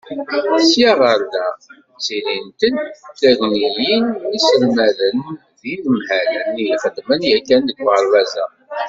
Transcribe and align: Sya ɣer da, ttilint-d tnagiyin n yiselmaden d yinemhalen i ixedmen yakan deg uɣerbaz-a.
Sya 0.69 0.91
ɣer 1.01 1.19
da, 1.33 1.45
ttilint-d 1.97 2.61
tnagiyin 3.17 4.05
n 4.11 4.23
yiselmaden 4.31 5.17
d 5.59 5.61
yinemhalen 5.69 6.49
i 6.61 6.63
ixedmen 6.73 7.21
yakan 7.31 7.63
deg 7.69 7.79
uɣerbaz-a. 7.85 8.45